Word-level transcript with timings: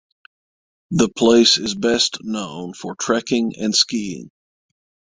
The 0.89 1.09
place 1.09 1.59
is 1.59 1.75
best 1.75 2.23
known 2.23 2.73
for 2.73 2.95
trekking 2.95 3.53
and 3.59 3.75
skiing. 3.75 4.31